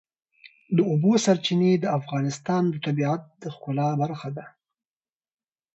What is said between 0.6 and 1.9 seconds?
د اوبو سرچینې د